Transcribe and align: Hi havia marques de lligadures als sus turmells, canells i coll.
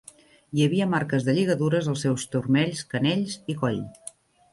Hi 0.59 0.63
havia 0.67 0.85
marques 0.93 1.27
de 1.27 1.35
lligadures 1.39 1.89
als 1.91 2.05
sus 2.07 2.23
turmells, 2.37 2.81
canells 2.95 3.37
i 3.55 3.57
coll. 3.61 3.79